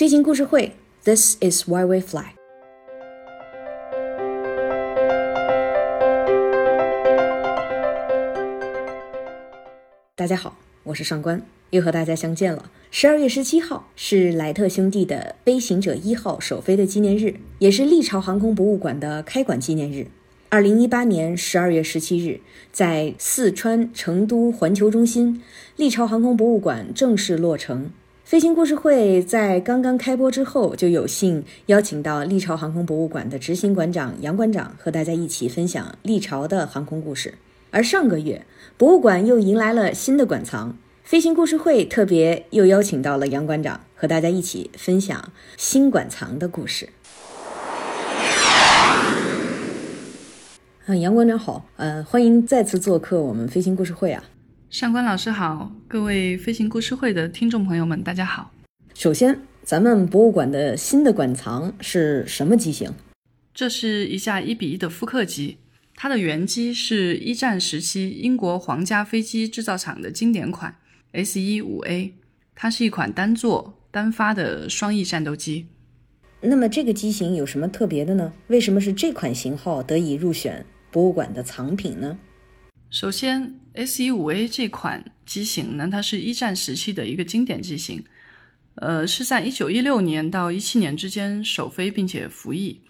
[0.00, 0.72] 飞行故事会
[1.04, 2.24] ，This is why we fly。
[10.16, 12.70] 大家好，我是上官，又和大家相见了。
[12.90, 20.06] 十二月十七号是莱特兄弟的飞行者一号首飞的纪念日，也是历朝航空博物馆的开馆纪念日。
[20.48, 22.40] 二零一八年十二月十七日，
[22.72, 25.42] 在四川成都环球中心，
[25.76, 27.90] 历朝航空博物馆正式落成。
[28.30, 37.34] 飞行故事会在刚刚开播之后，就有幸邀请到历朝航空博物馆的执行馆长杨馆长和大家一起分享历朝的航空故事。
[37.72, 38.46] 而上个月，
[38.78, 46.88] 博物馆又迎来了新的馆藏，飞行故事会特别又邀请到了杨馆长和大家一起分享新馆藏的故事。
[50.86, 54.22] 啊，杨馆长好，呃，欢迎再次做客我们飞行故事会啊。
[54.70, 58.52] 上官老师好，各位飞行故事会的听众朋友们，大家好。
[58.94, 62.88] 首先，咱们博物馆的新的馆藏是什么机型？
[63.52, 65.56] 这是一架一比一的复刻机。
[65.96, 70.76] 它的原机是一战时期英国皇家飞机制造厂的经典款
[71.10, 72.14] S 一五 A，
[72.54, 75.66] 它是一款单座单发的双翼战斗机。
[76.42, 78.32] 那么这个机型有什么特别的呢？
[78.46, 82.16] 为什么是这款型号得以入选博物馆的藏品呢？
[82.90, 88.02] 首先，S-15A 这款机型呢，它是一战时期的一个经典机型，
[88.74, 92.80] 呃，是在一九一六年到一七年之间首飞并且服役。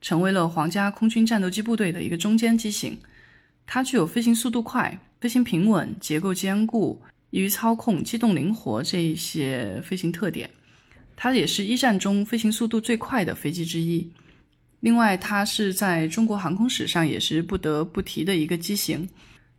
[0.00, 2.98] 成为了皇家空军战斗机部队的一个中间机型，
[3.66, 10.48] 它具有飞行速度快、飞行平稳、结构坚固、易于操控、机动灵活这一些飞行特点。
[11.14, 14.10] 它也是一战中飞行速度最快的飞机之一。
[14.80, 19.06] 另外，它是在中国航空史上也是不得不提的一个机型。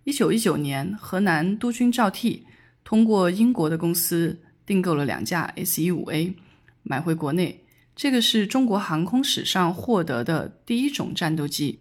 [0.03, 2.39] 一九一九年，河南督军赵倜
[2.83, 6.33] 通过英国的公司订购了两架 S 一五 A，
[6.81, 7.63] 买回国内。
[7.95, 11.77] 这个是中国航空史上获得的第一种战斗机，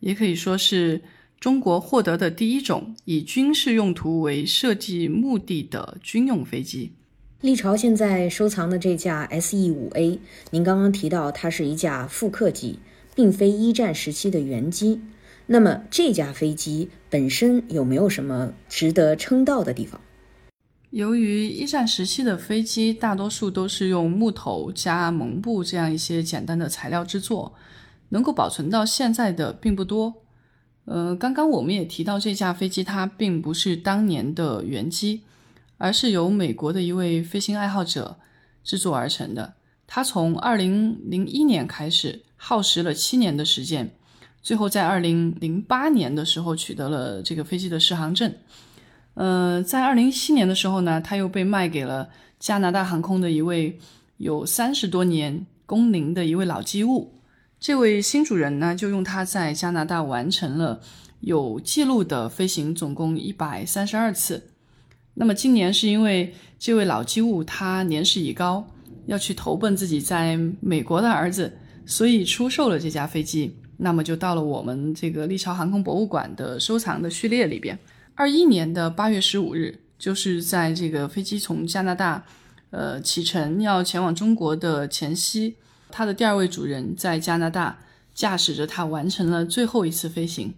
[0.00, 1.02] 也可以说是
[1.38, 6.92] 中国获得的第一种以军事用途为设计目的的军用飞机。
[7.42, 10.18] 历朝现在收藏的这架 S-E-5A，
[10.52, 12.78] 您刚刚提到它是一架复刻机，
[13.14, 15.02] 并非一战时期的原机。
[15.50, 20.00] 那么这架飞机本身有没有什么值得称道的地方？
[20.90, 27.54] 由于一战时期的飞机大多数都是用木头加蒙布这样一些简单的材料制作，
[28.10, 30.22] 能够保存到现在的并不多。
[30.86, 35.22] 呃，刚刚我们也提到这架飞机，它并不是当年的原机，
[35.76, 38.16] 而是由美国的一位飞行爱好者
[38.64, 39.54] 制作而成的。
[39.86, 43.94] 他从2001年开始，耗时了七年的时间，
[44.42, 48.32] 最后在2008年的时候取得了这个飞机的适航证。
[49.14, 53.78] 呃，在二零一七年的时候呢，他又被卖给了加拿大航空的一位
[54.18, 57.14] 有三十多年工龄的一位老机务。
[57.58, 60.80] 这位新主人呢，就用它在加拿大完成了
[61.20, 64.50] 有记录的飞行，总共一百三十二次。
[65.14, 68.64] 那么今年是因为这位老机务他年事已高，
[69.06, 73.56] 要去投奔自己在美国的儿子，所以出售了这架飞机。
[73.78, 77.78] 那么就到了我们这个历朝航空博物馆的收藏的序列里边。
[78.14, 82.24] 二一年的八月十五日，就是在这个飞机从加拿大，
[82.70, 85.54] 呃启程要前往中国的前夕，
[85.90, 87.78] 它的第二位主人在加拿大
[88.12, 90.52] 驾驶着它完成了最后一次飞行。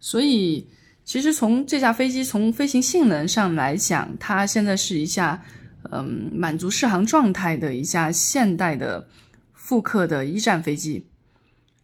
[0.00, 0.66] 所以，
[1.04, 5.42] 其实从这架飞机从飞行性能上来讲，它现在是一架
[5.90, 9.06] 嗯满足适航状态的一架现代的
[9.52, 11.04] 复刻的一战飞机，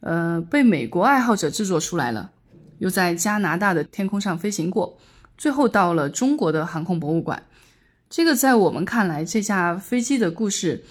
[0.00, 2.30] 呃，被美国爱好者制作出来了。
[2.78, 4.96] 又在加拿大的天空上飞行过，
[5.36, 7.42] 最后到了中国的航空博物馆。
[8.08, 10.84] 这个在我们看来，这架飞机的故事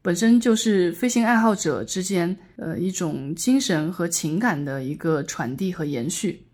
[0.00, 6.44] 本身就是飞行爱好者之间呃一种精神和情感的一个传递和延续。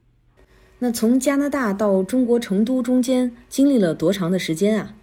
[0.79, 4.95] 那从加拿大到中国成都中间经历了多长的时间啊？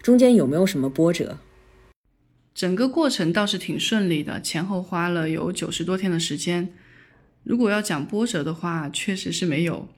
[0.00, 1.36] 中间有没有什么波折？
[2.54, 6.72] 整个过程倒是挺顺利的，前后花了有九十多天的时间。
[7.42, 9.88] 如果要讲波折的话，确实是没有，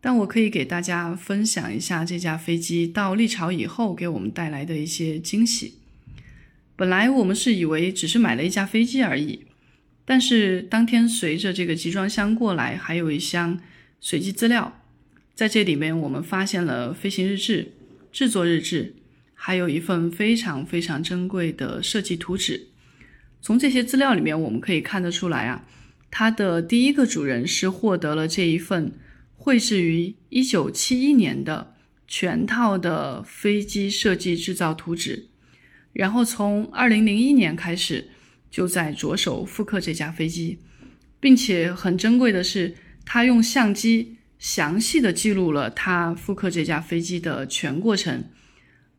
[0.00, 5.78] 但我可以给大家分享一下这架飞机到历朝以后给我们带来的一些惊喜。
[6.74, 9.44] 本来我们是以为只是买了一架飞机而已，
[10.04, 13.60] 但是当天随着这个集装箱过来，还有一箱
[14.00, 14.82] 随机资料，
[15.36, 17.72] 在这里面我们发现了飞行日志、
[18.10, 18.96] 制作日志，
[19.44, 22.68] 还有一份非常非常珍贵的设计图纸。
[23.40, 25.64] 从这些资料里面，我们可以看得出来啊。
[26.12, 28.92] 它的第一个主人是获得了这一份
[29.34, 31.74] 绘制于一九七一年的
[32.06, 35.26] 全套的飞机设计制造图纸。
[35.92, 38.10] 然后从二零零一年开始
[38.48, 40.60] 就在着手复刻这架飞机，
[41.18, 48.22] 并且很珍贵的是，他用相机详细的记录了他复刻这架飞机的全过程。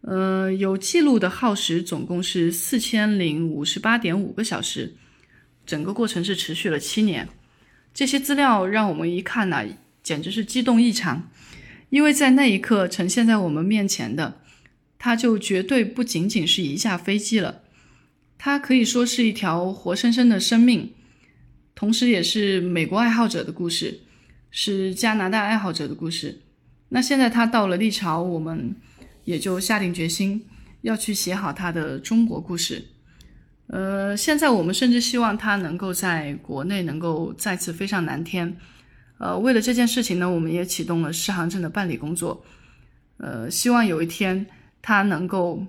[0.05, 4.94] 呃，有记录的耗时总共是四千零五十八点五个小时，
[5.65, 7.29] 整个过程是持续了七年。
[7.94, 9.63] 这些资料让我们一看呢，
[10.03, 11.29] 简直是激动异常，
[11.89, 14.41] 因为在那一刻呈现在我们面前的，
[15.00, 17.61] 它就绝对不仅仅是一架飞机了，
[18.38, 20.91] 它可以说是一条活生生的生命，
[21.75, 24.01] 同时也是美国爱好者的故事，
[24.51, 26.41] 是加拿大爱好者的故事。
[26.89, 28.75] 那现在它到了历朝，我们。
[29.23, 30.45] 也就下定决心
[30.81, 32.85] 要去写好他的中国故事。
[33.67, 38.55] 呃，现在我们甚至希望他能够在国内能够再次飞上蓝天。
[39.17, 42.43] 呃，为了这件事情呢，我们也启动了适航证的办理工作。
[43.17, 44.45] 呃，希望有一天
[44.81, 45.65] 他能够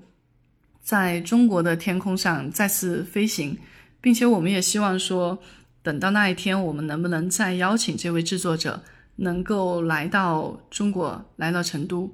[0.83, 3.57] 在中国的天空上再次飞行，
[4.01, 5.39] 并且我们也希望说，
[5.83, 8.83] 等到那一天，我们能不能再邀请这位制作者
[9.17, 12.13] 能够来到中国，来到成都。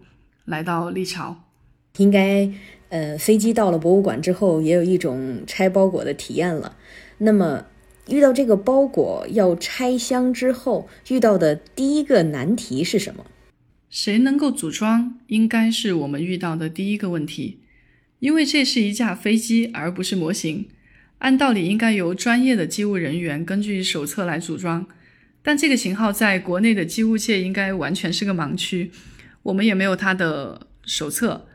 [0.50, 1.44] 来到历朝，
[1.96, 2.50] 应该
[2.90, 6.76] 呃，飞机到了博物馆之后，也有一种拆包裹的体验了。
[7.18, 7.64] 那么，
[8.08, 13.24] 遇到这个包裹要拆箱之后，遇到的第一个难题是什么？
[13.88, 17.60] 谁能够组装，应该是我们遇到的第一个问题。
[18.18, 20.68] 因为这是一架飞机，而不是模型，
[21.18, 24.86] 按道理应该由专业的机务人员根据手册来组装。
[25.42, 28.90] 但这个型号在国内的机务界应该完全是个盲区。
[29.42, 31.46] 我们也没有他的手册，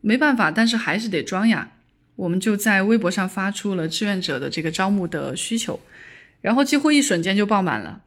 [0.00, 1.72] 没办法，但是还是得装呀。
[2.16, 5.78] 我们就在微博上发出了志愿者的这个招募的需求，
[6.40, 8.02] 然后几乎一瞬间就爆满了。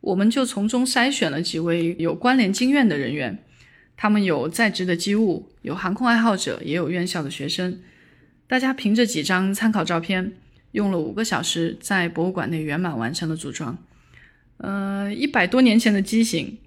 [0.00, 3.38] 我们就从中筛选了几位有关联经验的人员，
[3.96, 7.80] 他们有在职的机务，有航空爱好者，也有院校的学生。
[8.48, 10.32] 大家凭着几张参考照片，
[10.72, 13.78] 用了五个小时，在博物馆内圆满完成了组装。
[14.56, 16.58] 呃，一百多年前的机型。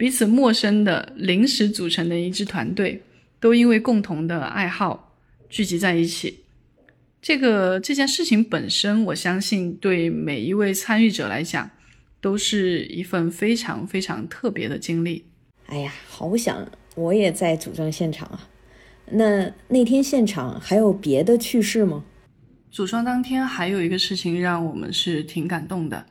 [0.00, 3.02] 彼此陌生的临时组成的一支团队，
[3.38, 5.14] 都因为共同的爱好
[5.50, 6.40] 聚集在一起。
[7.20, 11.70] 这个这件事情本身，我相信对每一位参与者来讲，
[12.18, 15.26] 都是一份非常非常特别的经历。
[15.66, 18.48] 哎呀，好想我也在组装现场啊！
[19.10, 22.02] 那那天现场还有别的趣事吗？
[22.70, 26.06] 组装当天还有一个事情让我们是挺感动的，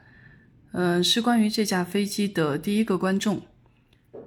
[0.74, 3.42] 嗯，是关于这架飞机的第一个观众。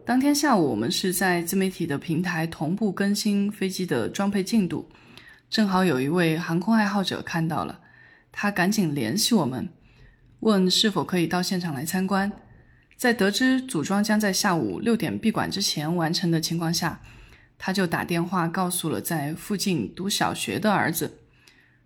[0.04, 4.88] 当天下午，我们是在自媒体的平台同步更新飞机的装配进度，
[5.48, 7.78] 正好有一位航空爱好者看到了，
[8.32, 9.68] 他赶紧联系我们，
[10.40, 12.32] 问是否可以到现场来参观。
[12.96, 17.00] 在得知组装将在下午六点闭馆之前完成的情况下，
[17.56, 21.18] 他就打电话告诉了在附近读小学的儿子。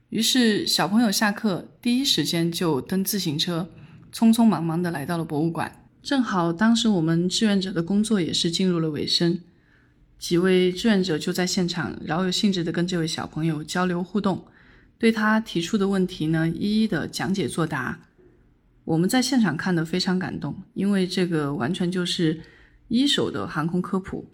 [0.09, 3.71] 于是小朋友下课第一时间就蹬自行车，
[4.11, 5.86] 匆匆忙忙地来到了博物馆。
[6.07, 9.41] 正好当时我们志愿者的工作也是进入了尾声，
[10.21, 14.45] 几位志愿者就在现场饶有兴致地跟这位小朋友交流互动，
[14.99, 17.99] 对他提出的问题呢一一的讲解作答。
[18.85, 22.41] 我们在现场看得非常感动，因为这个完全就是
[22.87, 24.31] 一手的航空科普，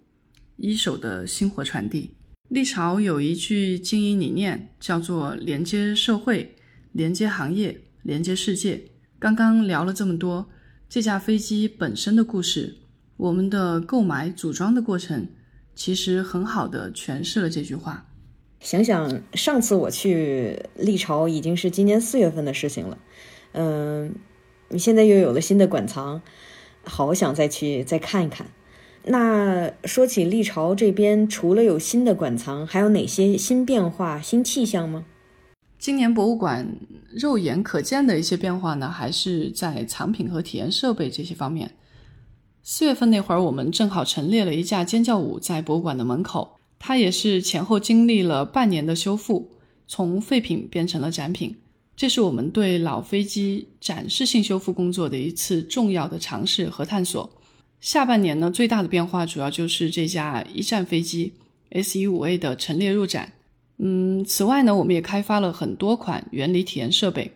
[0.57, 2.11] 一手的薪火传递。
[2.49, 6.55] 历朝有一句经营理念叫做连接社会、
[6.91, 8.83] 连接行业、连接世界。
[9.17, 10.47] 刚刚聊了这么多。
[10.93, 12.75] 这架飞机本身的故事，
[13.17, 15.27] 我们的购买组装的过程，
[15.73, 18.05] 其实很好的诠释了这句话。
[18.59, 22.99] 想想上次我去历朝已经是今年四月份的事情了，
[23.53, 24.13] 嗯，
[24.69, 26.21] 你现在又有了新的馆藏，
[26.83, 28.45] 好想再去再看一看。
[29.05, 35.03] 那说起历朝这边，除了有新的馆藏，还有哪些新变化、新气象吗？
[35.83, 36.77] 今年博物馆
[37.11, 41.75] 肉眼可见的一些变化呢，还是在藏品和体验设备这些方面。
[42.61, 49.51] 四月份那会儿，我们正好陈列了一架尖叫舞在博物馆的门口，它也是前后经历了半年的修复，
[49.85, 51.53] 从废品变成了展品。
[51.97, 57.29] 这是我们对老飞机展示性修复工作的一次重要的尝试和探索。
[57.81, 61.33] 下半年呢，最大的变化主要就是这架一战飞机
[61.71, 63.33] S 一五 A 的陈列入展。
[63.77, 67.31] 嗯，此外呢，我们也开发了很多款原理体验设备，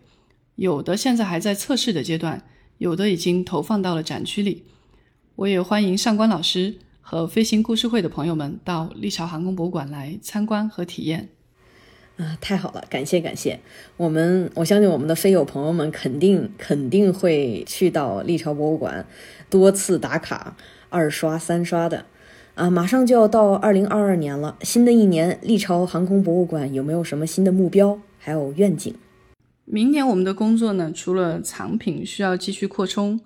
[0.56, 2.44] 有的现在还在测试的阶段，
[2.78, 4.64] 有的已经投放到了展区里。
[5.36, 11.30] 我也欢迎上官老师和飞行故事会的朋友们到历朝航空博物馆来参观和体验。
[12.18, 13.60] 啊，太好了，感谢感谢！
[13.96, 19.06] 我们我相信我们的飞友朋友们肯定肯定会去到历朝博物馆，
[19.52, 20.58] 多次打卡、
[20.90, 22.06] 二刷、三刷的。
[22.58, 28.96] 啊，马上就要到二零二二年了，新的一年，历朝航空博物馆有没有什么新的目标，还有愿景？
[29.66, 33.20] 明年我们的工作呢，除了藏品需要继续扩充，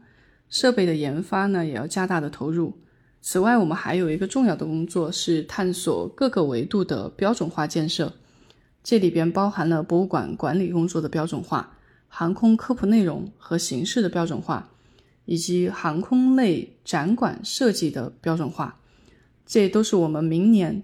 [0.50, 2.74] 设备的研发呢也要加大的投入。
[3.22, 8.12] 此外，我们还有一个重要的工作是探索各个维度的标准化建设，
[8.84, 11.78] 这里边包含了博物馆管理工作的标准化、
[12.10, 14.72] 航空科普内容和形式的标准化，
[15.24, 18.76] 以及航空类展馆设计的标准化。
[19.52, 20.82] 这都是我们明年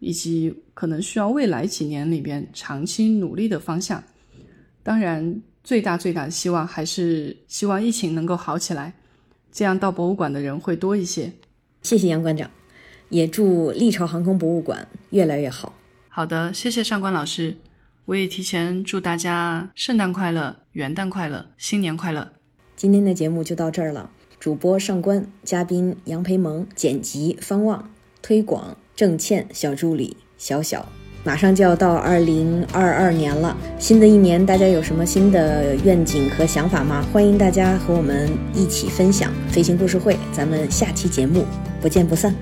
[0.00, 4.02] 以及可能需要未来几年里边长期努力的方向。
[4.82, 8.94] 当然，最大最大的希望还是希望疫情能够好起来，
[9.52, 11.32] 这样到博物馆的人会多一些。
[11.82, 12.50] 谢谢杨馆长，
[13.08, 15.72] 也祝历朝航空博物馆越来越好。
[16.08, 17.56] 好的，谢谢上官老师，
[18.06, 22.32] 我也提前祝大家圣诞快乐、元旦快乐、新年快乐。
[22.74, 24.10] 今天的节目就到这儿了，
[24.40, 27.88] 主播上官，嘉宾杨培萌，剪辑方望，
[28.22, 30.86] 推广郑倩，小助理小小。
[31.24, 37.04] 马上就要到二零二二年了，新的一年大家有什么新的愿景和想法吗？
[37.12, 41.44] 欢迎大家和我们一起分享飞行故事会，咱们下期节目
[41.82, 42.34] 不见不散。